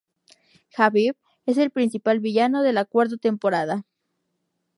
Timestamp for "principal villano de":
1.69-2.73